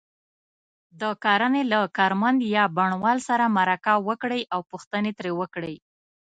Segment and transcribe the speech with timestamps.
[1.01, 5.75] د کرنې له کارمند یا بڼوال سره مرکه وکړئ او پوښتنې ترې وکړئ.